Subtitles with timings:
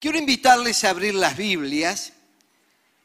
[0.00, 2.14] Quiero invitarles a abrir las Biblias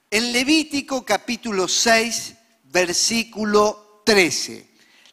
[0.09, 2.35] en Levítico capítulo 6,
[2.71, 4.65] versículo 13.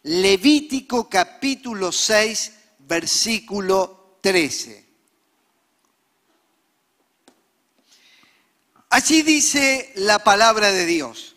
[0.05, 4.85] Levítico capítulo 6, versículo 13.
[8.91, 11.35] Allí dice la palabra de Dios.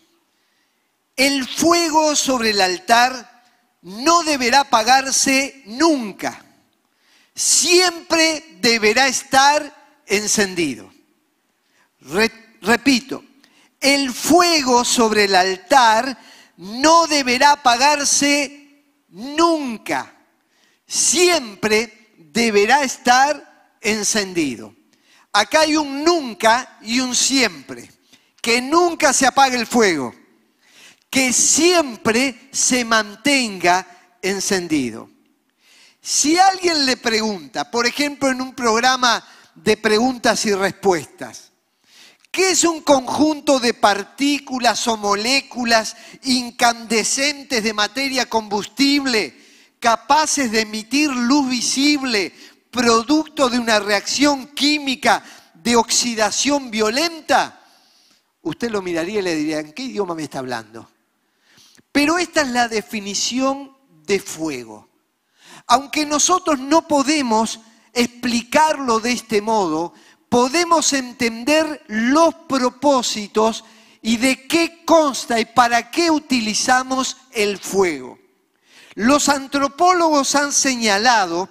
[1.16, 3.42] El fuego sobre el altar
[3.82, 6.44] no deberá apagarse nunca.
[7.34, 9.75] Siempre deberá estar
[10.06, 10.92] encendido.
[12.62, 13.24] repito,
[13.80, 16.18] el fuego sobre el altar
[16.56, 20.14] no deberá apagarse nunca.
[20.86, 24.74] Siempre deberá estar encendido.
[25.32, 27.90] Acá hay un nunca y un siempre.
[28.40, 30.14] Que nunca se apague el fuego.
[31.10, 33.86] Que siempre se mantenga
[34.22, 35.10] encendido.
[36.00, 39.24] Si alguien le pregunta, por ejemplo en un programa
[39.56, 41.52] de preguntas y respuestas.
[42.30, 49.34] ¿Qué es un conjunto de partículas o moléculas incandescentes de materia combustible
[49.80, 52.32] capaces de emitir luz visible,
[52.70, 57.62] producto de una reacción química de oxidación violenta?
[58.42, 60.90] Usted lo miraría y le diría, ¿en qué idioma me está hablando?
[61.90, 64.88] Pero esta es la definición de fuego.
[65.66, 67.60] Aunque nosotros no podemos
[67.96, 69.92] explicarlo de este modo,
[70.28, 73.64] podemos entender los propósitos
[74.02, 78.18] y de qué consta y para qué utilizamos el fuego.
[78.94, 81.48] Los antropólogos han señalado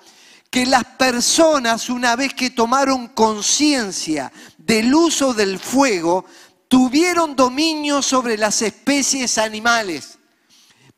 [0.49, 6.25] que las personas, una vez que tomaron conciencia del uso del fuego,
[6.67, 10.17] tuvieron dominio sobre las especies animales,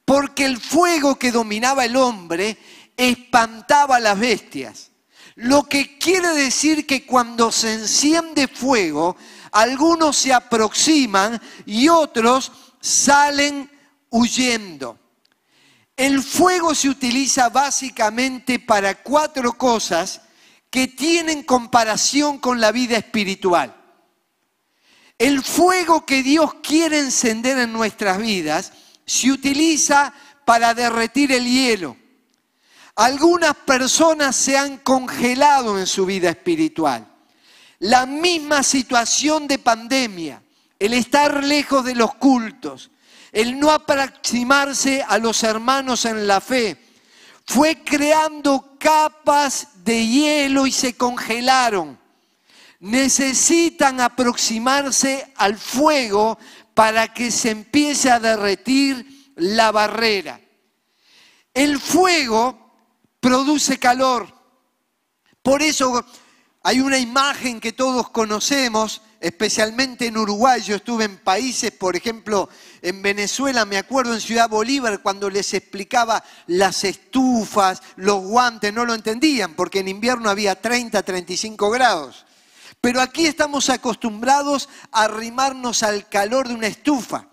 [0.06, 2.58] porque el fuego que dominaba el hombre
[2.96, 4.92] espantaba a las bestias.
[5.38, 9.16] Lo que quiere decir que cuando se enciende fuego,
[9.52, 13.70] algunos se aproximan y otros salen
[14.10, 14.98] huyendo.
[15.96, 20.22] El fuego se utiliza básicamente para cuatro cosas
[20.72, 23.76] que tienen comparación con la vida espiritual.
[25.20, 28.74] El fuego que Dios quiere encender en nuestras vidas
[29.06, 30.16] se utiliza
[30.46, 31.96] para derretir el hielo
[32.98, 37.08] algunas personas se han congelado en su vida espiritual.
[37.80, 40.42] La misma situación de pandemia,
[40.80, 42.90] el estar lejos de los cultos,
[43.32, 46.76] el no aproximarse a los hermanos en la fe,
[47.46, 52.00] fue creando capas de hielo y se congelaron.
[52.80, 56.40] Necesitan aproximarse al fuego
[56.74, 60.42] para que se empiece a derretir la barrera.
[61.54, 62.67] El fuego
[63.20, 64.28] produce calor.
[65.42, 66.06] Por eso
[66.64, 70.62] hay una imagen que todos conocemos, especialmente en Uruguay.
[70.62, 72.50] Yo estuve en países, por ejemplo,
[72.82, 78.86] en Venezuela, me acuerdo en Ciudad Bolívar, cuando les explicaba las estufas, los guantes, no
[78.86, 82.26] lo entendían, porque en invierno había 30, 35 grados.
[82.82, 87.28] Pero aquí estamos acostumbrados a arrimarnos al calor de una estufa.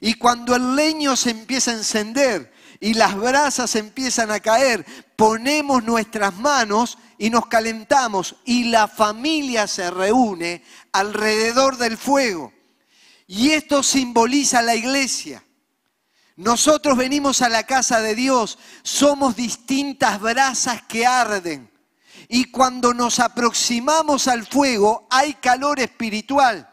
[0.00, 4.84] Y cuando el leño se empieza a encender y las brasas empiezan a caer,
[5.16, 10.62] ponemos nuestras manos y nos calentamos y la familia se reúne
[10.92, 12.52] alrededor del fuego.
[13.26, 15.44] Y esto simboliza la iglesia.
[16.36, 21.68] Nosotros venimos a la casa de Dios, somos distintas brasas que arden.
[22.28, 26.68] Y cuando nos aproximamos al fuego hay calor espiritual.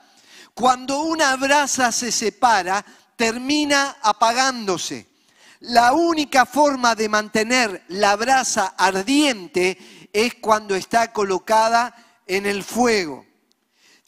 [0.54, 2.86] Cuando una brasa se separa,
[3.16, 5.15] termina apagándose.
[5.68, 13.26] La única forma de mantener la brasa ardiente es cuando está colocada en el fuego.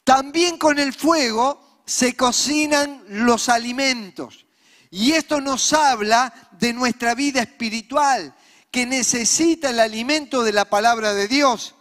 [0.03, 4.45] También con el fuego se cocinan los alimentos.
[4.91, 8.35] Y esto nos habla de nuestra vida espiritual,
[8.69, 11.74] que necesita el alimento de la palabra de Dios.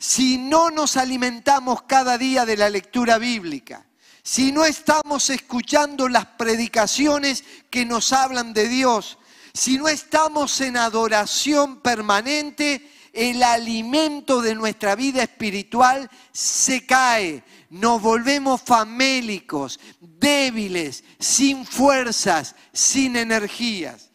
[0.00, 3.86] Si no nos alimentamos cada día de la lectura bíblica,
[4.22, 9.18] si no estamos escuchando las predicaciones que nos hablan de Dios,
[9.52, 17.44] si no estamos en adoración permanente, el alimento de nuestra vida espiritual se cae.
[17.68, 24.10] Nos volvemos famélicos, débiles, sin fuerzas, sin energías.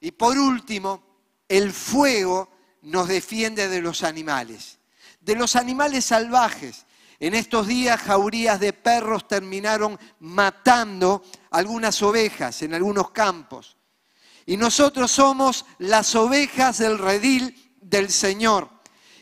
[0.00, 1.02] Y por último,
[1.48, 2.50] el fuego
[2.82, 4.78] nos defiende de los animales,
[5.20, 6.83] de los animales salvajes.
[7.24, 11.22] En estos días jaurías de perros terminaron matando
[11.52, 13.78] algunas ovejas en algunos campos.
[14.44, 18.68] Y nosotros somos las ovejas del redil del Señor.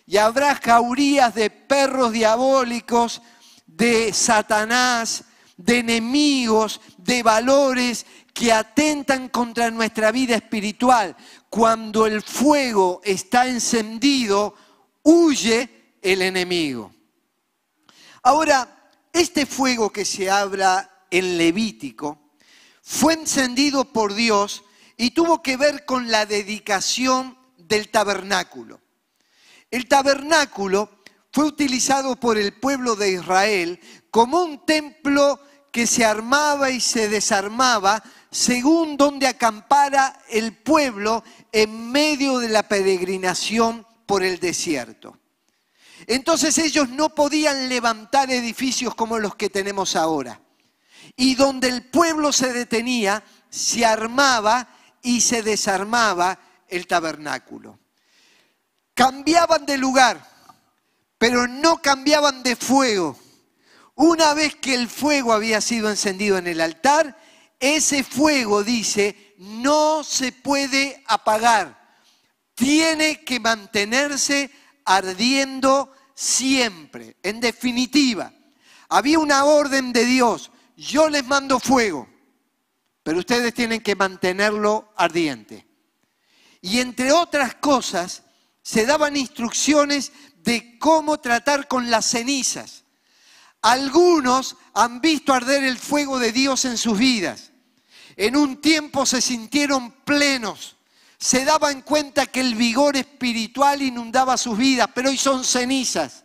[0.04, 3.22] y habrá jaurías de perros diabólicos,
[3.68, 5.22] de Satanás,
[5.56, 8.04] de enemigos, de valores
[8.34, 11.16] que atentan contra nuestra vida espiritual.
[11.48, 14.56] Cuando el fuego está encendido,
[15.04, 16.92] huye el enemigo.
[18.22, 22.18] Ahora, este fuego que se habla en Levítico
[22.82, 24.64] fue encendido por Dios
[24.96, 28.80] y tuvo que ver con la dedicación del tabernáculo.
[29.70, 31.02] El tabernáculo
[31.32, 33.80] fue utilizado por el pueblo de Israel
[34.10, 35.40] como un templo
[35.72, 42.68] que se armaba y se desarmaba según donde acampara el pueblo en medio de la
[42.68, 45.18] peregrinación por el desierto.
[46.06, 50.40] Entonces ellos no podían levantar edificios como los que tenemos ahora.
[51.16, 54.68] Y donde el pueblo se detenía, se armaba
[55.02, 56.38] y se desarmaba
[56.68, 57.78] el tabernáculo.
[58.94, 60.26] Cambiaban de lugar,
[61.18, 63.18] pero no cambiaban de fuego.
[63.94, 67.18] Una vez que el fuego había sido encendido en el altar,
[67.60, 71.96] ese fuego, dice, no se puede apagar.
[72.54, 74.50] Tiene que mantenerse
[74.84, 77.16] ardiendo siempre.
[77.22, 78.32] En definitiva,
[78.88, 80.50] había una orden de Dios.
[80.76, 82.08] Yo les mando fuego,
[83.02, 85.66] pero ustedes tienen que mantenerlo ardiente.
[86.60, 88.22] Y entre otras cosas,
[88.62, 92.84] se daban instrucciones de cómo tratar con las cenizas.
[93.60, 97.52] Algunos han visto arder el fuego de Dios en sus vidas.
[98.16, 100.76] En un tiempo se sintieron plenos,
[101.22, 106.24] se daban cuenta que el vigor espiritual inundaba sus vidas, pero hoy son cenizas.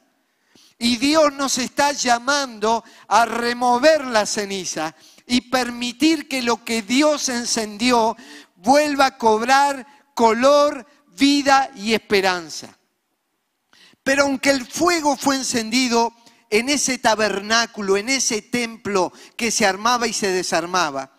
[0.80, 4.96] Y Dios nos está llamando a remover la ceniza
[5.28, 8.18] y permitir que lo que Dios encendió
[8.56, 9.86] vuelva a cobrar
[10.16, 12.76] color, vida y esperanza.
[14.02, 16.12] Pero aunque el fuego fue encendido
[16.50, 21.12] en ese tabernáculo, en ese templo que se armaba y se desarmaba,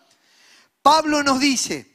[0.81, 1.88] Pablo nos dice,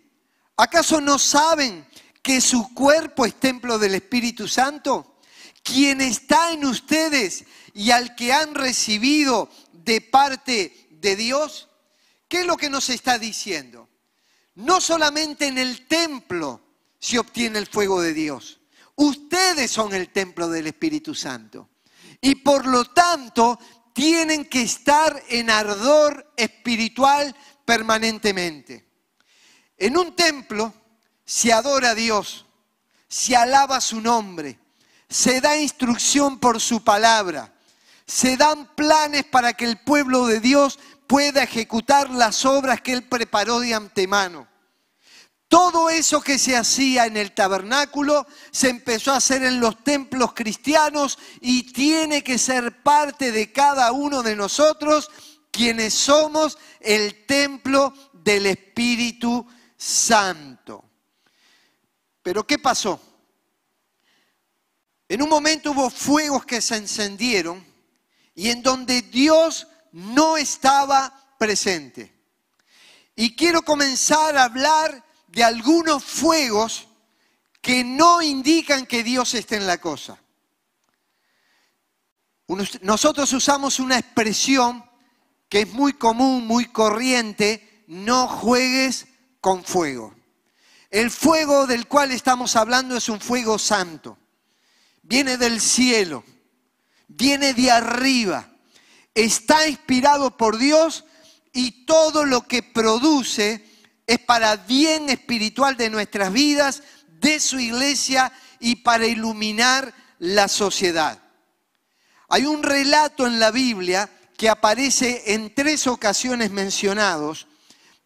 [0.57, 1.87] ¿Acaso no saben
[2.23, 5.19] que su cuerpo es templo del Espíritu Santo?
[5.63, 11.69] Quien está en ustedes y al que han recibido de parte de Dios.
[12.29, 13.89] ¿Qué es lo que nos está diciendo?
[14.55, 16.61] No solamente en el templo
[16.99, 18.61] se obtiene el fuego de Dios.
[18.97, 21.69] Ustedes son el templo del Espíritu Santo.
[22.21, 23.59] Y por lo tanto
[23.93, 27.35] tienen que estar en ardor espiritual
[27.65, 28.94] permanentemente.
[29.77, 30.73] En un templo
[31.25, 32.47] se adora a Dios,
[33.09, 34.59] se alaba su nombre,
[35.09, 37.53] se da instrucción por su palabra,
[38.07, 43.05] se dan planes para que el pueblo de Dios pueda ejecutar las obras que Él
[43.05, 44.49] preparó de antemano.
[45.49, 50.33] Todo eso que se hacía en el tabernáculo se empezó a hacer en los templos
[50.35, 55.11] cristianos y tiene que ser parte de cada uno de nosotros
[55.51, 60.85] quienes somos el templo del Espíritu santo.
[62.23, 63.01] Pero ¿qué pasó?
[65.09, 67.65] En un momento hubo fuegos que se encendieron
[68.35, 72.13] y en donde Dios no estaba presente.
[73.15, 76.89] Y quiero comenzar a hablar de algunos fuegos
[77.61, 80.19] que no indican que Dios esté en la cosa.
[82.83, 84.85] Nosotros usamos una expresión
[85.49, 89.07] que es muy común, muy corriente, no juegues
[89.45, 90.15] con fuego.
[90.89, 94.17] El fuego del cual estamos hablando es un fuego santo.
[95.03, 96.25] Viene del cielo,
[97.09, 98.49] viene de arriba,
[99.13, 101.05] está inspirado por Dios
[101.53, 103.63] y todo lo que produce
[104.07, 106.83] es para bien espiritual de nuestras vidas,
[107.21, 111.23] de su iglesia y para iluminar la sociedad.
[112.31, 114.09] Hay un relato en la Biblia
[114.39, 117.47] que aparece en tres ocasiones mencionados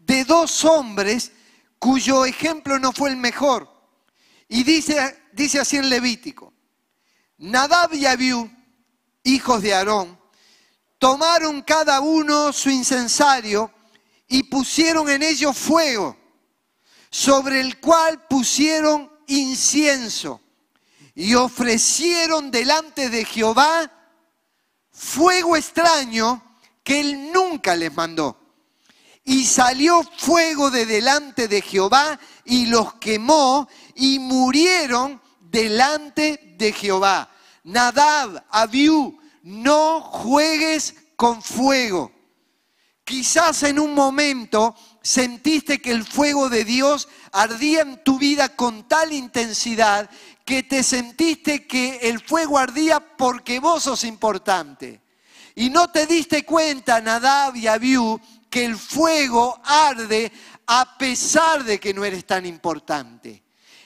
[0.09, 1.33] de dos hombres
[1.79, 3.71] cuyo ejemplo no fue el mejor.
[4.49, 6.55] Y dice, dice así en Levítico,
[7.37, 8.51] Nadab y Abiú,
[9.23, 10.19] hijos de Aarón,
[10.99, 13.71] tomaron cada uno su incensario
[14.27, 16.17] y pusieron en ello fuego,
[17.11, 20.41] sobre el cual pusieron incienso
[21.15, 23.93] y ofrecieron delante de Jehová
[24.91, 26.43] fuego extraño
[26.83, 28.48] que él nunca les mandó.
[29.29, 37.29] Y salió fuego de delante de Jehová y los quemó y murieron delante de Jehová.
[37.65, 42.11] Nadab, Abiú, no juegues con fuego.
[43.05, 48.89] Quizás en un momento sentiste que el fuego de Dios ardía en tu vida con
[48.89, 50.09] tal intensidad
[50.47, 55.03] que te sentiste que el fuego ardía porque vos sos importante.
[55.55, 60.33] Y no te diste cuenta, Nadab y Abiú, que el fuego arde
[60.67, 63.43] a pesar de que no eres tan importante.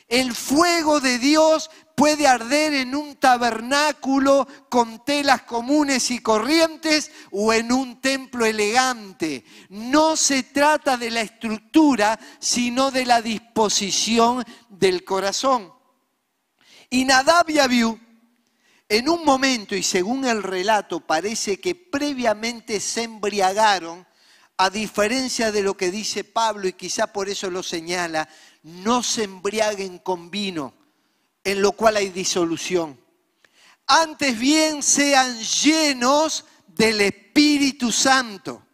[0.09, 7.53] El fuego de Dios puede arder en un tabernáculo con telas comunes y corrientes o
[7.53, 9.45] en un templo elegante.
[9.71, 15.73] No se trata de la estructura, sino de la disposición del corazón.
[16.91, 17.99] Y Nadab y Abiú,
[18.89, 24.07] en un momento, y según el relato, parece que previamente se embriagaron,
[24.63, 28.29] a diferencia de lo que dice Pablo, y quizá por eso lo señala,
[28.63, 30.73] no se embriaguen con vino,
[31.43, 32.97] en lo cual hay disolución.
[33.89, 38.65] Antes bien sean llenos del Espíritu Santo.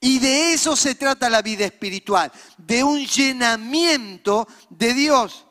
[0.00, 5.44] Y de eso se trata la vida espiritual, de un llenamiento de Dios.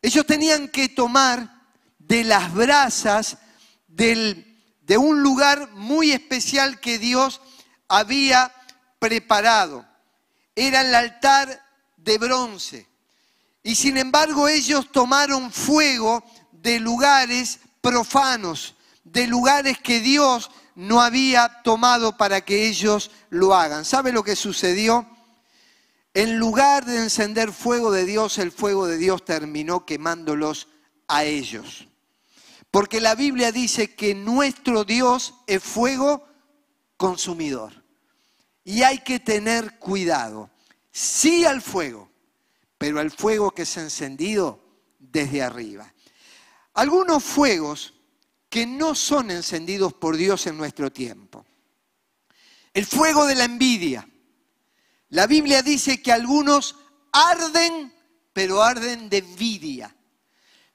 [0.00, 1.66] Ellos tenían que tomar
[1.98, 3.36] de las brasas
[3.88, 7.42] de un lugar muy especial que Dios
[7.86, 8.54] había
[9.00, 9.84] preparado.
[10.54, 11.60] Era el altar
[11.96, 12.86] de bronce.
[13.64, 21.62] Y sin embargo ellos tomaron fuego de lugares profanos, de lugares que Dios no había
[21.62, 23.84] tomado para que ellos lo hagan.
[23.84, 25.06] ¿Sabe lo que sucedió?
[26.14, 30.68] En lugar de encender fuego de Dios, el fuego de Dios terminó quemándolos
[31.06, 31.86] a ellos.
[32.70, 36.26] Porque la Biblia dice que nuestro Dios es fuego
[36.96, 37.79] consumidor.
[38.64, 40.50] Y hay que tener cuidado.
[40.90, 42.10] Sí al fuego,
[42.78, 44.62] pero al fuego que es encendido
[44.98, 45.92] desde arriba.
[46.74, 47.94] Algunos fuegos
[48.48, 51.44] que no son encendidos por Dios en nuestro tiempo.
[52.72, 54.06] El fuego de la envidia
[55.10, 56.76] la Biblia dice que algunos
[57.12, 57.92] arden,
[58.32, 59.94] pero arden de envidia.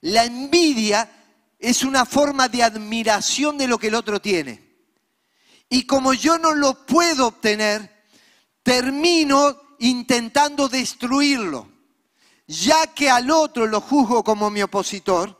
[0.02, 1.10] La envidia
[1.58, 4.65] es una forma de admiración de lo que el otro tiene.
[5.68, 8.04] Y como yo no lo puedo obtener,
[8.62, 11.68] termino intentando destruirlo,
[12.46, 15.36] ya que al otro lo juzgo como mi opositor,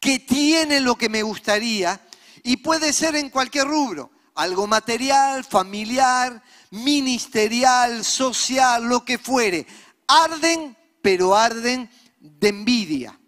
[0.00, 2.00] que tiene lo que me gustaría,
[2.42, 9.66] y puede ser en cualquier rubro, algo material, familiar, ministerial, social, lo que fuere.
[10.06, 13.18] Arden, pero arden de envidia.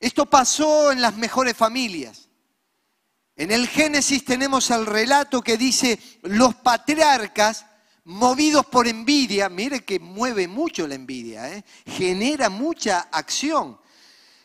[0.00, 2.21] Esto pasó en las mejores familias.
[3.42, 7.66] En el Génesis tenemos el relato que dice, los patriarcas,
[8.04, 11.64] movidos por envidia, mire que mueve mucho la envidia, ¿eh?
[11.84, 13.80] genera mucha acción.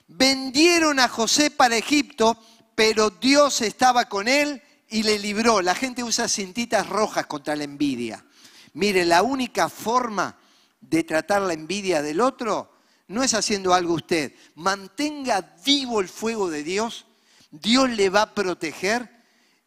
[0.07, 5.61] Vendieron a José para Egipto, pero Dios estaba con él y le libró.
[5.61, 8.25] La gente usa cintitas rojas contra la envidia.
[8.73, 10.39] Mire, la única forma
[10.81, 12.71] de tratar la envidia del otro
[13.09, 14.33] no es haciendo algo usted.
[14.55, 17.06] Mantenga vivo el fuego de Dios,
[17.51, 19.09] Dios le va a proteger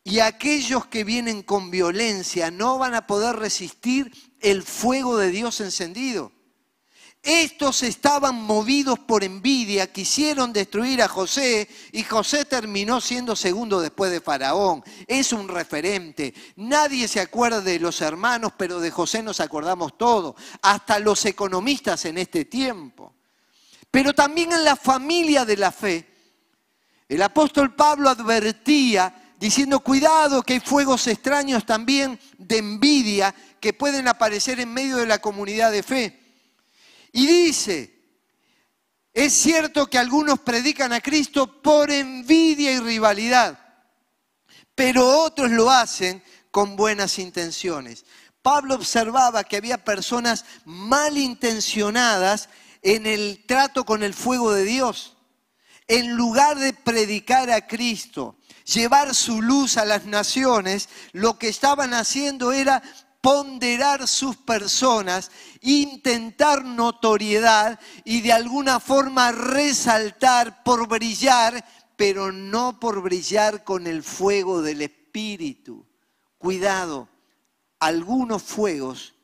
[0.04, 5.60] y aquellos que vienen con violencia no van a poder resistir el fuego de Dios
[5.60, 6.32] encendido.
[7.22, 14.10] Estos estaban movidos por envidia, quisieron destruir a José y José terminó siendo segundo después
[14.10, 14.82] de Faraón.
[15.06, 16.32] Es un referente.
[16.56, 22.06] Nadie se acuerda de los hermanos, pero de José nos acordamos todos, hasta los economistas
[22.06, 23.12] en este tiempo.
[23.90, 26.09] Pero también en la familia de la fe.
[27.10, 34.06] El apóstol Pablo advertía diciendo, cuidado que hay fuegos extraños también de envidia que pueden
[34.06, 36.20] aparecer en medio de la comunidad de fe.
[37.10, 38.00] Y dice,
[39.12, 43.58] es cierto que algunos predican a Cristo por envidia y rivalidad,
[44.76, 48.04] pero otros lo hacen con buenas intenciones.
[48.40, 52.50] Pablo observaba que había personas malintencionadas
[52.82, 55.16] en el trato con el fuego de Dios.
[55.90, 61.94] En lugar de predicar a Cristo, llevar su luz a las naciones, lo que estaban
[61.94, 62.80] haciendo era
[63.20, 65.32] ponderar sus personas,
[65.62, 71.64] intentar notoriedad y de alguna forma resaltar por brillar,
[71.96, 75.84] pero no por brillar con el fuego del Espíritu.
[76.38, 77.08] Cuidado,
[77.80, 79.14] algunos fuegos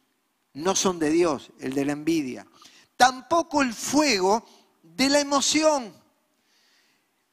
[0.52, 2.44] no son de Dios, el de la envidia.
[2.96, 4.44] Tampoco el fuego
[4.82, 5.94] de la emoción.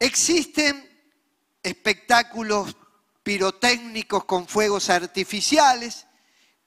[0.03, 0.86] Existen
[1.63, 2.75] espectáculos
[3.24, 6.07] pirotécnicos con fuegos artificiales,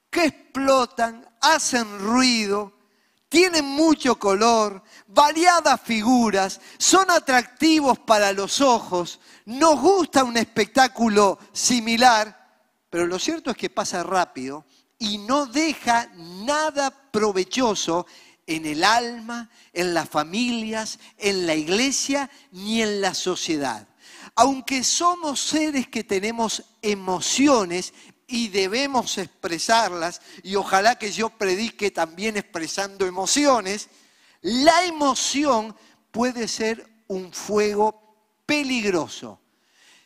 [0.09, 2.73] que explotan, hacen ruido,
[3.29, 12.57] tienen mucho color, variadas figuras, son atractivos para los ojos, nos gusta un espectáculo similar,
[12.89, 14.65] pero lo cierto es que pasa rápido
[14.97, 18.07] y no deja nada provechoso
[18.47, 23.87] en el alma, en las familias, en la iglesia, ni en la sociedad.
[24.35, 27.93] Aunque somos seres que tenemos emociones
[28.25, 33.89] y debemos expresarlas, y ojalá que yo predique también expresando emociones,
[34.41, 35.75] la emoción
[36.11, 39.41] puede ser un fuego peligroso.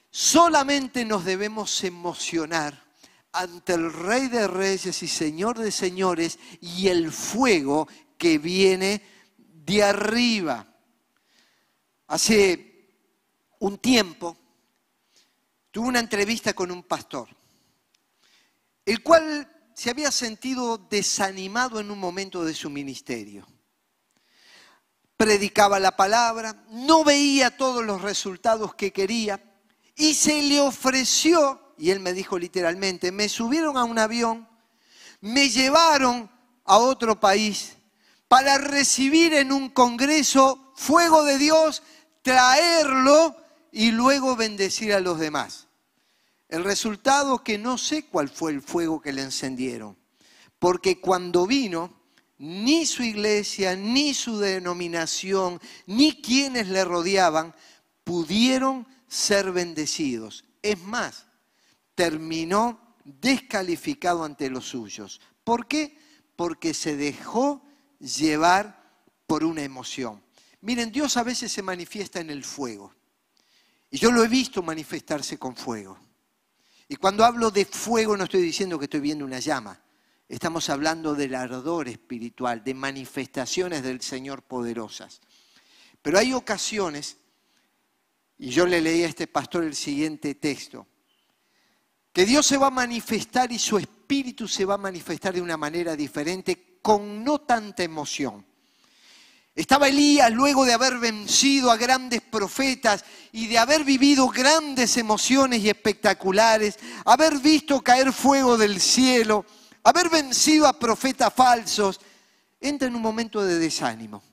[0.10, 2.84] Solamente nos debemos emocionar
[3.34, 7.88] ante el Rey de Reyes y Señor de Señores y el fuego
[8.22, 9.02] que viene
[9.36, 10.68] de arriba.
[12.06, 12.94] Hace
[13.58, 14.38] un tiempo
[15.72, 17.30] tuve una entrevista con un pastor,
[18.86, 23.48] el cual se había sentido desanimado en un momento de su ministerio.
[25.18, 29.44] Predicaba la palabra, no veía todos los resultados que quería
[29.96, 34.48] y se le ofreció, y él me dijo literalmente, me subieron a un avión,
[35.22, 36.30] me llevaron
[36.66, 37.78] a otro país
[38.32, 41.84] para recibir en un congreso fuego de Dios,
[42.22, 43.36] traerlo
[43.74, 45.68] y luego bendecir a los demás.
[46.48, 49.98] El resultado que no sé cuál fue el fuego que le encendieron,
[50.60, 51.92] porque cuando vino,
[52.38, 57.54] ni su iglesia, ni su denominación, ni quienes le rodeaban
[58.06, 60.46] pudieron ser bendecidos.
[60.62, 61.26] Es más,
[61.96, 65.20] terminó descalificado ante los suyos.
[65.44, 66.00] ¿Por qué?
[66.38, 67.62] Porque se dejó
[68.02, 68.82] llevar
[69.28, 70.22] por una emoción.
[70.62, 72.94] Miren, Dios a veces se manifiesta en el fuego.
[73.90, 75.98] Y yo lo he visto manifestarse con fuego.
[76.88, 79.82] Y cuando hablo de fuego no estoy diciendo que estoy viendo una llama.
[80.28, 85.20] Estamos hablando del ardor espiritual, de manifestaciones del Señor poderosas.
[86.02, 87.18] Pero hay ocasiones,
[88.38, 90.88] y yo le leí a este pastor el siguiente texto,
[92.14, 95.58] que Dios se va a manifestar y su espíritu se va a manifestar de una
[95.58, 98.46] manera diferente con no tanta emoción.
[99.54, 105.62] Estaba Elías luego de haber vencido a grandes profetas y de haber vivido grandes emociones
[105.62, 109.46] y espectaculares, haber visto caer fuego del cielo,
[109.84, 112.00] haber vencido a profetas falsos,
[112.62, 114.24] entra en un momento de desánimo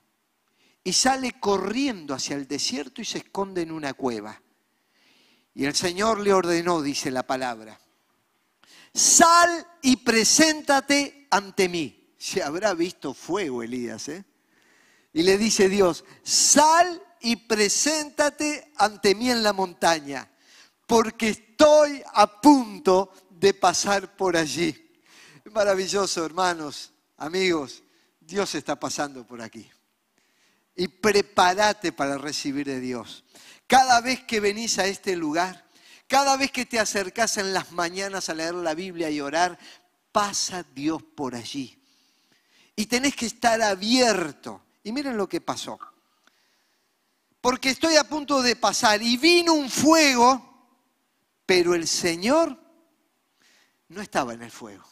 [0.84, 4.40] y sale corriendo hacia el desierto y se esconde en una cueva.
[5.52, 7.78] Y el Señor le ordenó, dice la palabra,
[8.94, 14.08] sal y preséntate ante mí se habrá visto fuego Elías.
[14.08, 14.24] ¿eh?
[15.12, 20.30] Y le dice Dios, sal y preséntate ante mí en la montaña,
[20.86, 24.90] porque estoy a punto de pasar por allí.
[25.52, 27.82] Maravilloso, hermanos, amigos,
[28.20, 29.70] Dios está pasando por aquí.
[30.74, 33.24] Y prepárate para recibir de Dios.
[33.66, 35.66] Cada vez que venís a este lugar,
[36.06, 39.58] cada vez que te acercás en las mañanas a leer la Biblia y orar,
[40.12, 41.77] pasa Dios por allí
[42.78, 44.62] y tenés que estar abierto.
[44.84, 45.80] Y miren lo que pasó.
[47.40, 50.70] Porque estoy a punto de pasar y vino un fuego,
[51.44, 52.56] pero el Señor
[53.88, 54.84] no estaba en el fuego.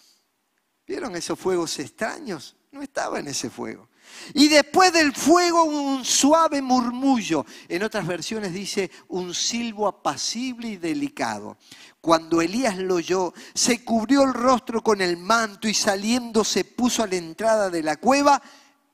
[0.85, 2.57] ¿Vieron esos fuegos extraños?
[2.73, 3.89] No estaba en ese fuego.
[4.35, 7.47] Y después del fuego un suave murmullo.
[7.69, 11.57] En otras versiones dice un silbo apacible y delicado.
[12.01, 17.03] Cuando Elías lo oyó, se cubrió el rostro con el manto y saliendo se puso
[17.03, 18.41] a la entrada de la cueva.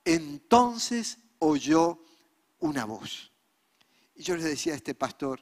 [0.04, 2.02] Entonces oyó
[2.60, 3.32] una voz.
[4.14, 5.40] Y yo le decía a este pastor,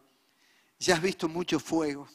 [0.79, 2.09] ya has visto mucho fuego,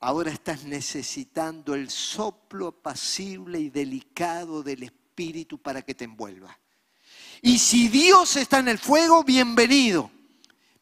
[0.00, 6.58] ahora estás necesitando el soplo apacible y delicado del Espíritu para que te envuelva.
[7.42, 10.10] Y si Dios está en el fuego, bienvenido.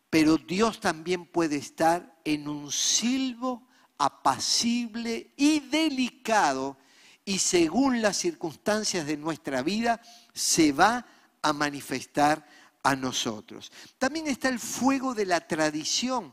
[0.09, 3.67] Pero Dios también puede estar en un silbo
[3.99, 6.79] apacible y delicado
[7.25, 10.01] y según las circunstancias de nuestra vida
[10.33, 11.05] se va
[11.43, 12.47] a manifestar
[12.83, 13.73] a nosotros.
[13.99, 16.33] También está el fuego de la tradición.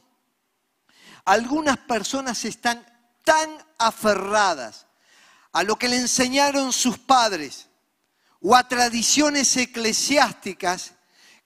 [1.25, 2.85] Algunas personas están
[3.23, 4.85] tan aferradas
[5.51, 7.69] a lo que le enseñaron sus padres,
[8.43, 10.93] o a tradiciones eclesiásticas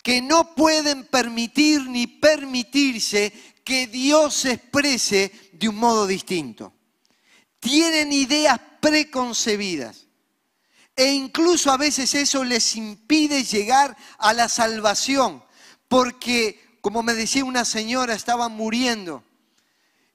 [0.02, 3.32] que no pueden permitir ni permitirse
[3.64, 6.74] que Dios se exprese de un modo distinto.
[7.60, 10.08] Tienen ideas preconcebidas
[10.96, 15.44] e incluso a veces eso les impide llegar a la salvación
[15.88, 19.24] porque, como me decía una señora, estaba muriendo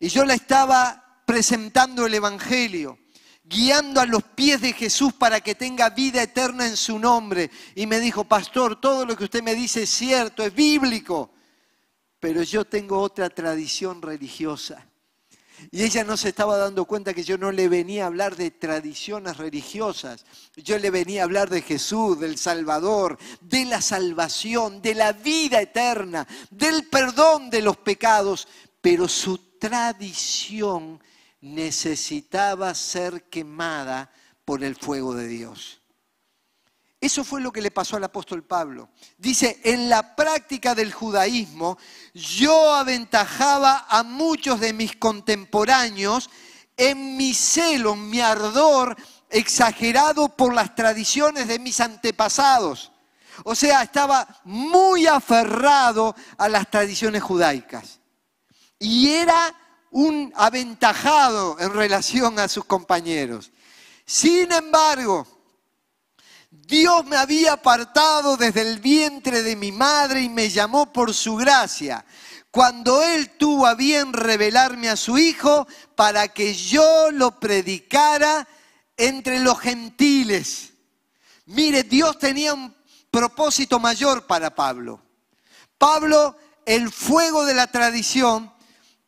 [0.00, 2.98] y yo la estaba presentando el Evangelio
[3.44, 7.50] guiando a los pies de Jesús para que tenga vida eterna en su nombre.
[7.74, 11.30] Y me dijo, pastor, todo lo que usted me dice es cierto, es bíblico,
[12.20, 14.86] pero yo tengo otra tradición religiosa.
[15.70, 18.50] Y ella no se estaba dando cuenta que yo no le venía a hablar de
[18.50, 20.24] tradiciones religiosas.
[20.56, 25.60] Yo le venía a hablar de Jesús, del Salvador, de la salvación, de la vida
[25.60, 28.48] eterna, del perdón de los pecados.
[28.80, 31.00] Pero su tradición
[31.42, 34.10] necesitaba ser quemada
[34.44, 35.82] por el fuego de Dios.
[37.00, 38.90] Eso fue lo que le pasó al apóstol Pablo.
[39.18, 41.76] Dice, en la práctica del judaísmo
[42.14, 46.30] yo aventajaba a muchos de mis contemporáneos
[46.76, 48.96] en mi celo, en mi ardor
[49.28, 52.92] exagerado por las tradiciones de mis antepasados.
[53.44, 57.98] O sea, estaba muy aferrado a las tradiciones judaicas.
[58.78, 59.54] Y era
[59.92, 63.52] un aventajado en relación a sus compañeros.
[64.04, 65.26] Sin embargo,
[66.50, 71.36] Dios me había apartado desde el vientre de mi madre y me llamó por su
[71.36, 72.04] gracia.
[72.50, 78.46] Cuando Él tuvo a bien revelarme a su Hijo para que yo lo predicara
[78.96, 80.72] entre los gentiles.
[81.46, 82.74] Mire, Dios tenía un
[83.10, 85.02] propósito mayor para Pablo.
[85.76, 88.52] Pablo, el fuego de la tradición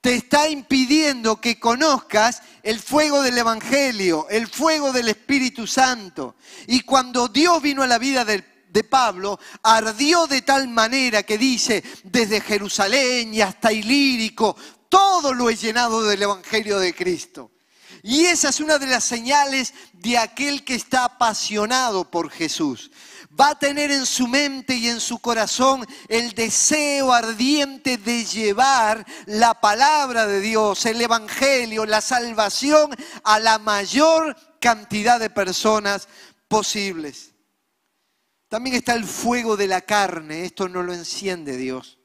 [0.04, 6.36] te está impidiendo que conozcas el fuego del Evangelio, el fuego del Espíritu Santo.
[6.66, 11.82] Y cuando Dios vino a la vida de, Pablo, ardió de tal manera que dice,
[12.02, 14.54] desde Jerusalén y hasta Ilírico,
[14.90, 17.52] todo lo he llenado del Evangelio de Cristo.
[18.02, 22.90] Y esa es una de las señales de aquel que está apasionado por Jesús
[23.38, 29.04] va a tener en su mente y en su corazón el deseo ardiente de llevar
[29.26, 32.94] la palabra de Dios, el Evangelio, la salvación
[33.24, 36.08] a la mayor cantidad de personas
[36.48, 37.32] posibles.
[38.48, 41.98] También está el fuego de la carne, esto no lo enciende Dios.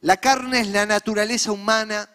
[0.00, 2.10] La carne es la naturaleza humana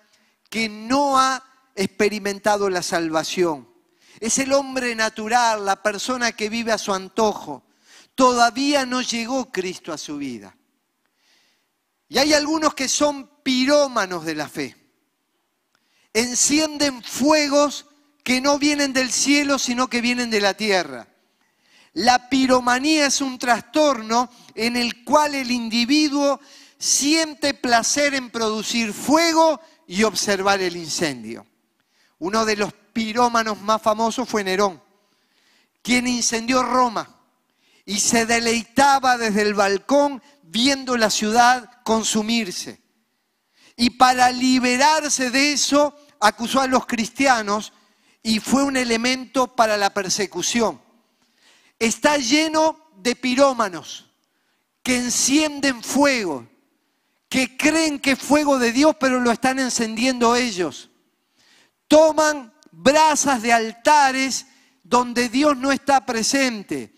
[0.49, 1.43] que no ha
[1.75, 3.67] experimentado la salvación.
[4.19, 7.66] Es el hombre natural, la persona que vive a su antojo
[8.17, 10.57] todavía no llegó Cristo a su vida.
[12.09, 14.75] Y hay algunos que son pirómanos de la fe.
[16.13, 17.85] Encienden fuegos
[18.23, 21.07] que no vienen del cielo, sino que vienen de la tierra.
[21.93, 26.39] La piromanía es un trastorno en el cual el individuo
[26.79, 31.45] siente placer en producir fuego y observar el incendio.
[32.17, 34.81] Uno de los pirómanos más famosos fue Nerón,
[35.83, 37.16] quien incendió Roma
[37.87, 42.81] y se deleitaba desde el balcón viendo la ciudad consumirse.
[43.77, 47.71] Y para liberarse de eso, acusó a los cristianos
[48.21, 50.81] y fue un elemento para la persecución.
[51.79, 54.11] Está lleno de pirómanos
[54.83, 56.45] que encienden fuego,
[57.29, 60.89] que creen que es fuego de Dios, pero lo están encendiendo ellos.
[61.87, 64.45] Toman brasas de altares
[64.83, 66.96] donde Dios no está presente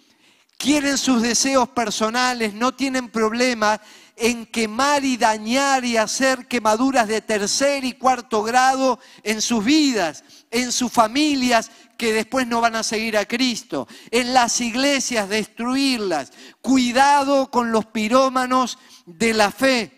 [0.59, 3.81] quieren sus deseos personales, no tienen problema
[4.17, 10.25] en quemar y dañar y hacer quemaduras de tercer y cuarto grado en sus vidas,
[10.51, 16.33] en sus familias que después no van a seguir a Cristo, en las iglesias destruirlas.
[16.61, 19.97] Cuidado con los pirómanos de la fe.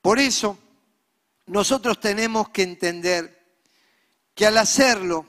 [0.00, 0.58] Por eso,
[1.44, 3.38] nosotros tenemos que entender
[4.34, 5.26] que al hacerlo,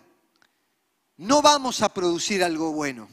[1.17, 3.12] no vamos a producir algo bueno.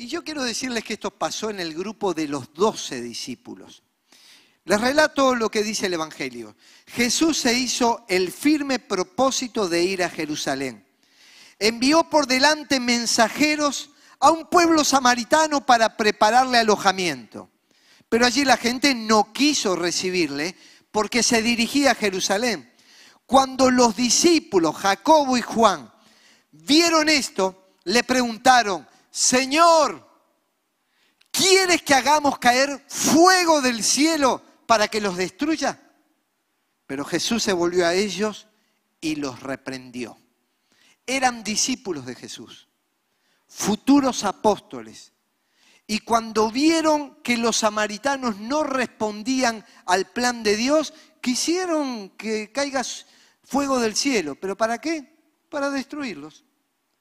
[0.00, 3.82] Y yo quiero decirles que esto pasó en el grupo de los doce discípulos.
[4.64, 6.56] Les relato lo que dice el Evangelio.
[6.86, 10.86] Jesús se hizo el firme propósito de ir a Jerusalén.
[11.58, 17.50] Envió por delante mensajeros a un pueblo samaritano para prepararle alojamiento.
[18.08, 20.56] Pero allí la gente no quiso recibirle
[20.92, 22.72] porque se dirigía a Jerusalén.
[23.26, 25.92] Cuando los discípulos, Jacobo y Juan,
[26.52, 30.08] vieron esto, le preguntaron, Señor,
[31.32, 35.80] ¿quieres que hagamos caer fuego del cielo para que los destruya?
[36.86, 38.46] Pero Jesús se volvió a ellos
[39.00, 40.16] y los reprendió.
[41.06, 42.68] Eran discípulos de Jesús,
[43.48, 45.12] futuros apóstoles.
[45.88, 52.82] Y cuando vieron que los samaritanos no respondían al plan de Dios, quisieron que caiga
[53.42, 54.36] fuego del cielo.
[54.36, 55.18] ¿Pero para qué?
[55.48, 56.44] Para destruirlos,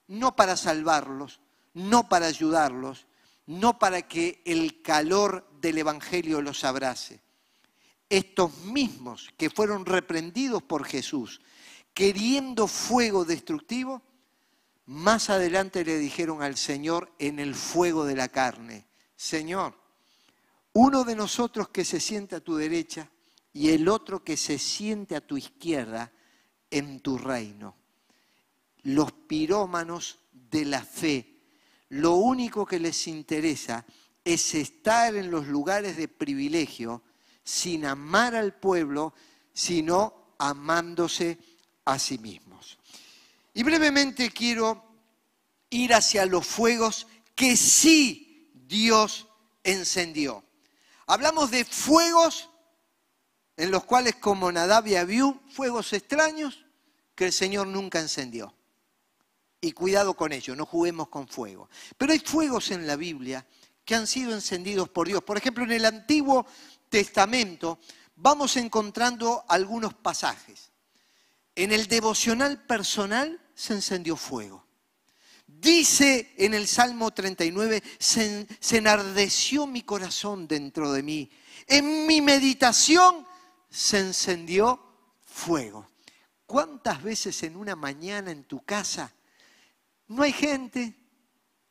[0.08, 1.39] no para salvarlos
[1.73, 3.05] no para ayudarlos,
[3.45, 7.21] no para que el calor del Evangelio los abrace.
[8.10, 11.41] Estos mismos que fueron reprendidos por Jesús,
[11.93, 14.01] queriendo fuego destructivo,
[14.86, 19.75] más adelante le dijeron al Señor en el fuego de la carne, Señor,
[20.73, 23.10] uno de nosotros que se siente a tu derecha
[23.53, 26.12] y el otro que se siente a tu izquierda,
[26.71, 27.75] en tu reino.
[28.84, 31.38] Los pirómanos de la fe,
[31.89, 33.86] lo único que les interesa
[34.23, 37.04] es estar en los lugares de privilegio
[37.43, 39.13] sin amar al pueblo,
[39.54, 41.38] sino amándose
[41.86, 42.78] a sí mismos.
[43.54, 44.84] Y brevemente quiero
[45.69, 49.28] ir hacia los fuegos que sí Dios
[49.63, 50.43] encendió.
[51.08, 52.49] Hablamos de fuegos
[53.58, 56.65] en los cuales como Nadab y Abiú, fuegos extraños
[57.15, 58.54] que el Señor nunca encendió.
[59.62, 61.69] Y cuidado con ello, no juguemos con fuego.
[61.98, 63.45] Pero hay fuegos en la Biblia
[63.84, 65.24] que han sido encendidos por Dios.
[65.24, 66.45] Por ejemplo, en el Antiguo
[66.89, 67.80] Testamento
[68.15, 70.72] vamos encontrando algunos pasajes.
[71.56, 74.65] En el devocional personal se encendió fuego.
[75.45, 81.30] Dice en el Salmo 39, se, enardeció mi corazón dentro de mí.
[81.67, 83.28] En mi meditación
[83.69, 84.80] se encendió
[85.26, 85.89] fuego.
[86.45, 89.12] ¿Cuántas veces en una mañana en tu casa
[90.10, 90.95] no hay gente,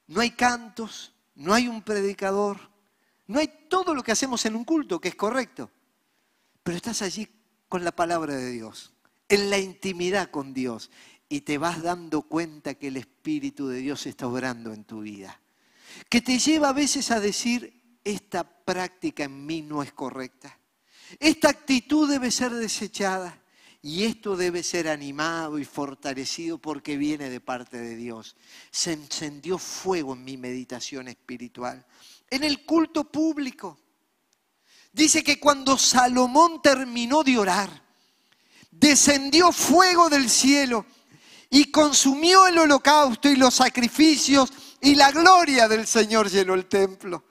[0.07, 2.59] no hay cantos, no hay un predicador,
[3.27, 5.71] no hay todo lo que hacemos en un culto, que es correcto,
[6.63, 7.29] pero estás allí
[7.69, 8.93] con la palabra de Dios,
[9.29, 10.91] en la intimidad con Dios,
[11.29, 15.41] y te vas dando cuenta que el Espíritu de Dios está obrando en tu vida.
[16.09, 20.59] Que te lleva a veces a decir, esta práctica en mí no es correcta.
[21.19, 23.43] Esta actitud debe ser desechada
[23.81, 28.37] y esto debe ser animado y fortalecido porque viene de parte de Dios.
[28.71, 31.87] Se encendió fuego en mi meditación espiritual.
[32.29, 33.79] En el culto público.
[34.93, 37.83] Dice que cuando Salomón terminó de orar,
[38.71, 40.85] descendió fuego del cielo
[41.51, 47.28] y consumió el holocausto y los sacrificios y la gloria del Señor llenó el templo.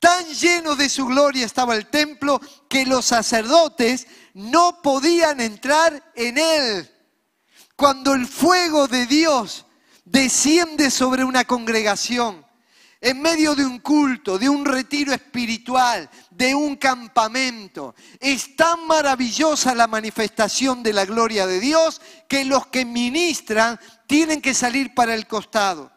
[0.00, 6.38] Tan lleno de su gloria estaba el templo que los sacerdotes no podían entrar en
[6.38, 6.90] él.
[7.76, 9.66] Cuando el fuego de Dios
[10.04, 12.44] desciende sobre una congregación,
[13.02, 17.94] en medio de un culto, de un retiro espiritual, de un campamento.
[18.18, 24.42] Es tan maravillosa la manifestación de la gloria de Dios que los que ministran tienen
[24.42, 25.90] que salir para el costado.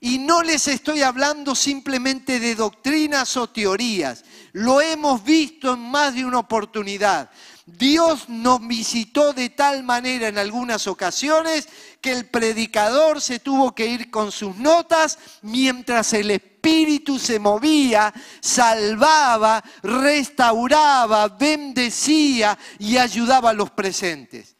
[0.00, 4.24] Y no les estoy hablando simplemente de doctrinas o teorías.
[4.52, 7.30] Lo hemos visto en más de una oportunidad.
[7.66, 11.66] Dios nos visitó de tal manera en algunas ocasiones
[12.02, 18.12] que el predicador se tuvo que ir con sus notas mientras el Espíritu se movía,
[18.40, 24.53] salvaba, restauraba, bendecía y ayudaba a los presentes.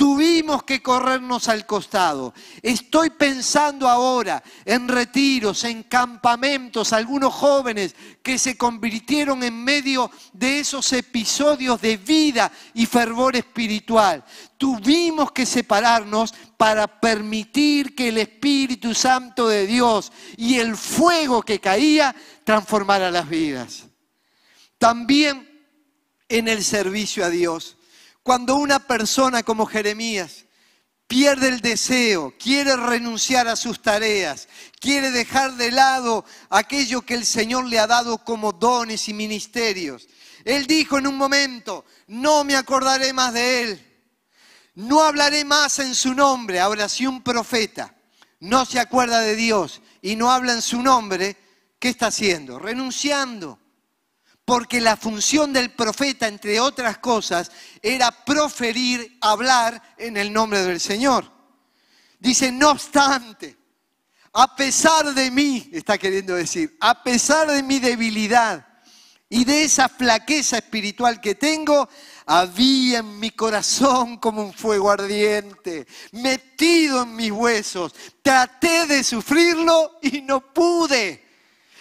[0.00, 2.32] Tuvimos que corrernos al costado.
[2.62, 10.60] Estoy pensando ahora en retiros, en campamentos, algunos jóvenes que se convirtieron en medio de
[10.60, 14.24] esos episodios de vida y fervor espiritual.
[14.56, 21.60] Tuvimos que separarnos para permitir que el Espíritu Santo de Dios y el fuego que
[21.60, 23.84] caía transformara las vidas.
[24.78, 25.46] También
[26.26, 27.76] en el servicio a Dios
[28.22, 30.44] cuando una persona como Jeremías
[31.06, 37.26] pierde el deseo, quiere renunciar a sus tareas, quiere dejar de lado aquello que el
[37.26, 40.06] Señor le ha dado como dones y ministerios.
[40.44, 44.04] Él dijo en un momento, no me acordaré más de Él,
[44.74, 46.60] no hablaré más en su nombre.
[46.60, 47.94] Ahora, si un profeta
[48.38, 51.36] no se acuerda de Dios y no habla en su nombre,
[51.78, 52.58] ¿qué está haciendo?
[52.58, 53.58] Renunciando
[54.50, 60.80] porque la función del profeta, entre otras cosas, era proferir, hablar en el nombre del
[60.80, 61.30] Señor.
[62.18, 63.56] Dice, no obstante,
[64.32, 68.66] a pesar de mí, está queriendo decir, a pesar de mi debilidad
[69.28, 71.88] y de esa flaqueza espiritual que tengo,
[72.26, 77.94] había en mi corazón como un fuego ardiente, metido en mis huesos.
[78.20, 81.29] Traté de sufrirlo y no pude.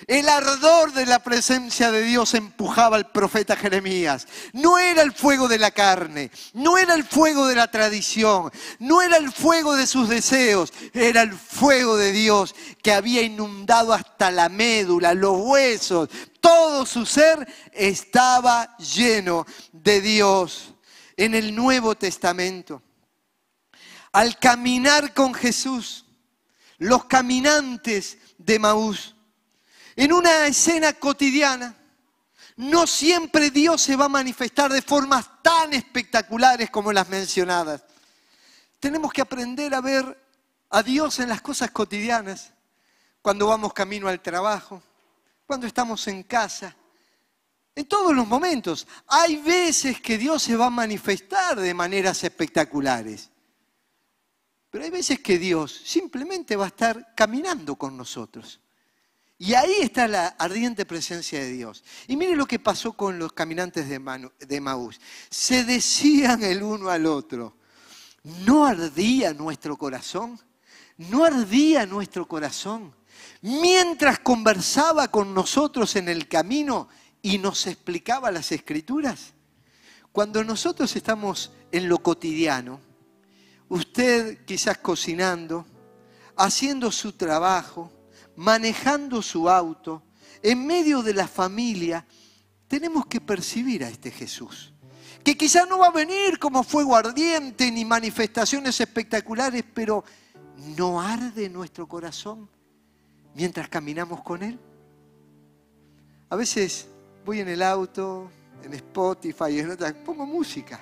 [0.07, 4.27] El ardor de la presencia de Dios empujaba al profeta Jeremías.
[4.53, 9.01] No era el fuego de la carne, no era el fuego de la tradición, no
[9.01, 14.31] era el fuego de sus deseos, era el fuego de Dios que había inundado hasta
[14.31, 16.09] la médula, los huesos,
[16.39, 20.73] todo su ser estaba lleno de Dios.
[21.17, 22.81] En el Nuevo Testamento,
[24.13, 26.05] al caminar con Jesús,
[26.77, 29.15] los caminantes de Maús,
[29.99, 31.75] en una escena cotidiana,
[32.55, 37.83] no siempre Dios se va a manifestar de formas tan espectaculares como las mencionadas.
[38.79, 40.17] Tenemos que aprender a ver
[40.69, 42.53] a Dios en las cosas cotidianas,
[43.21, 44.81] cuando vamos camino al trabajo,
[45.45, 46.73] cuando estamos en casa,
[47.75, 48.87] en todos los momentos.
[49.05, 53.29] Hay veces que Dios se va a manifestar de maneras espectaculares.
[54.69, 58.61] Pero hay veces que Dios simplemente va a estar caminando con nosotros.
[59.41, 61.81] Y ahí está la ardiente presencia de Dios.
[62.07, 64.99] Y mire lo que pasó con los caminantes de, Maús.
[65.29, 67.55] Se decían el uno al otro,
[68.45, 70.37] ¿no ardía nuestro corazón?
[70.97, 72.93] ¿No ardía nuestro corazón?
[73.41, 76.89] Mientras conversaba con nosotros en el camino
[77.21, 79.33] y nos explicaba las escrituras.
[80.11, 82.81] Cuando nosotros estamos en lo cotidiano,
[83.69, 85.65] usted quizás cocinando,
[86.35, 87.89] haciendo su trabajo,
[88.39, 90.01] manejando su auto,
[90.41, 92.05] en medio de la familia,
[92.69, 94.73] tenemos que percibir a este Jesús.
[95.25, 100.05] Que quizás no va a venir como fuego ardiente ni manifestaciones espectaculares, pero
[100.77, 102.49] ¿no arde nuestro corazón
[103.35, 104.57] mientras caminamos con Él?
[106.29, 106.87] A veces
[107.25, 108.31] voy en el auto,
[108.63, 110.81] en Spotify, en otras, pongo música.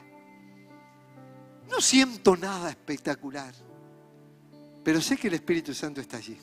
[1.72, 3.52] No siento nada espectacular,
[4.84, 6.38] pero sé que el Espíritu Santo está allí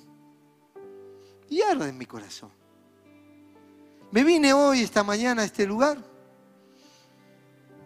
[1.49, 2.51] y arde en mi corazón.
[4.11, 5.99] Me vine hoy, esta mañana, a este lugar.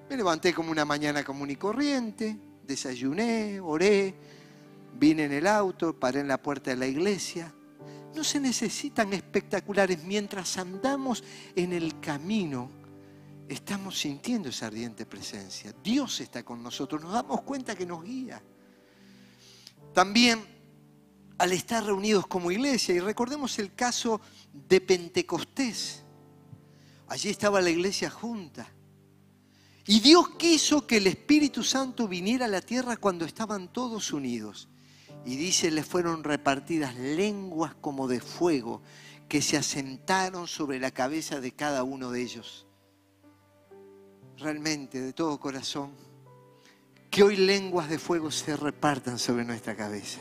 [0.08, 4.14] Me levanté como una mañana común y corriente, desayuné, oré,
[4.98, 7.52] vine en el auto, paré en la puerta de la iglesia.
[8.14, 10.02] No se necesitan espectaculares.
[10.04, 12.70] Mientras andamos en el camino,
[13.48, 15.74] estamos sintiendo esa ardiente presencia.
[15.82, 18.42] Dios está con nosotros, nos damos cuenta que nos guía.
[19.94, 20.57] También
[21.38, 22.94] al estar reunidos como iglesia.
[22.94, 24.20] Y recordemos el caso
[24.52, 26.02] de Pentecostés.
[27.08, 28.68] Allí estaba la iglesia junta.
[29.86, 34.68] Y Dios quiso que el Espíritu Santo viniera a la tierra cuando estaban todos unidos.
[35.24, 38.82] Y dice, le fueron repartidas lenguas como de fuego
[39.28, 42.66] que se asentaron sobre la cabeza de cada uno de ellos.
[44.36, 45.92] Realmente, de todo corazón,
[47.10, 50.20] que hoy lenguas de fuego se repartan sobre nuestra cabeza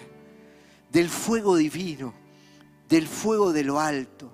[0.92, 2.14] del fuego divino,
[2.88, 4.34] del fuego de lo alto.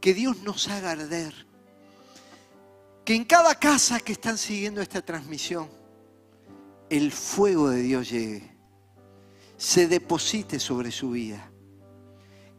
[0.00, 1.46] Que Dios nos haga arder.
[3.04, 5.68] Que en cada casa que están siguiendo esta transmisión,
[6.90, 8.50] el fuego de Dios llegue,
[9.56, 11.50] se deposite sobre su vida.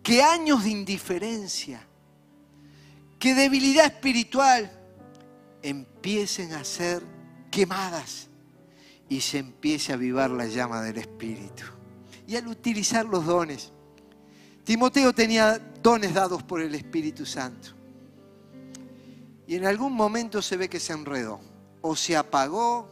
[0.01, 1.85] Que años de indiferencia,
[3.19, 4.71] que debilidad espiritual
[5.61, 7.03] empiecen a ser
[7.51, 8.27] quemadas
[9.07, 11.78] y se empiece a avivar la llama del Espíritu
[12.29, 13.71] y al utilizar los dones.
[14.63, 17.69] Timoteo tenía dones dados por el Espíritu Santo.
[19.47, 21.39] Y en algún momento se ve que se enredó,
[21.81, 22.87] o se apagó,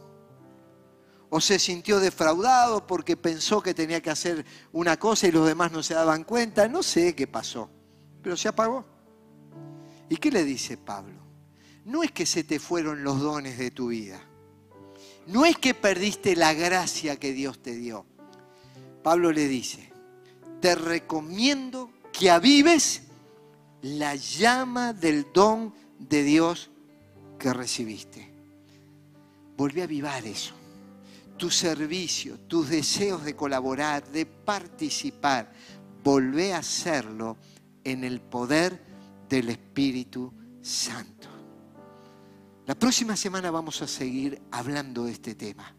[1.30, 5.70] o se sintió defraudado porque pensó que tenía que hacer una cosa y los demás
[5.70, 6.66] no se daban cuenta.
[6.66, 7.70] No sé qué pasó,
[8.20, 8.84] pero se apagó.
[10.08, 11.22] ¿Y qué le dice Pablo?
[11.84, 14.20] No es que se te fueron los dones de tu vida.
[15.28, 18.04] No es que perdiste la gracia que Dios te dio.
[19.02, 19.90] Pablo le dice,
[20.60, 23.02] te recomiendo que avives
[23.82, 26.70] la llama del don de Dios
[27.38, 28.28] que recibiste.
[29.56, 30.54] Volví a avivar eso.
[31.36, 35.52] Tu servicio, tus deseos de colaborar, de participar,
[36.02, 37.36] volvé a hacerlo
[37.84, 38.82] en el poder
[39.28, 41.28] del Espíritu Santo.
[42.66, 45.74] La próxima semana vamos a seguir hablando de este tema,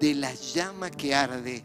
[0.00, 1.64] de la llama que arde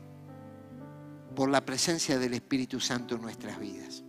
[1.38, 4.04] por la presencia del Espíritu Santo en nuestras vidas.